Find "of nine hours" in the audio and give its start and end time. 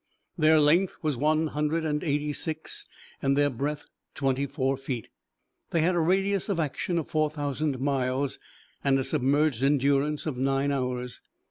10.25-11.21